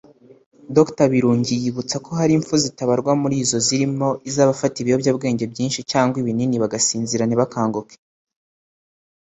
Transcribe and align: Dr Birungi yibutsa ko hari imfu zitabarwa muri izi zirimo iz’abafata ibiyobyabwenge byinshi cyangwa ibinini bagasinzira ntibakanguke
Dr 0.75 1.07
Birungi 1.11 1.53
yibutsa 1.63 1.95
ko 2.05 2.11
hari 2.19 2.31
imfu 2.39 2.53
zitabarwa 2.63 3.11
muri 3.21 3.35
izi 3.43 3.57
zirimo 3.67 4.07
iz’abafata 4.29 4.75
ibiyobyabwenge 4.79 5.43
byinshi 5.53 5.79
cyangwa 5.91 6.15
ibinini 6.21 6.55
bagasinzira 6.63 7.23
ntibakanguke 7.25 7.95